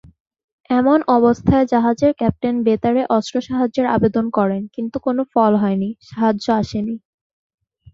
এমন 0.69 0.99
অবস্থায় 1.17 1.65
জাহাজের 1.65 2.11
ক্যাপ্টেন 2.13 2.55
বেতারে 2.63 3.01
অস্ত্র 3.09 3.35
সাহায্যের 3.41 3.87
আবেদন 3.87 4.25
করেন 4.37 4.61
কিন্তু 4.75 4.97
কোনো 4.99 5.21
ফল 5.33 5.53
হয়নি, 5.55 5.89
সাহায্য 6.09 6.45
আসেনি। 6.61 6.95